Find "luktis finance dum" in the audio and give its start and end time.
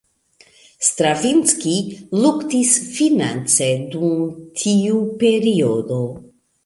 2.23-4.27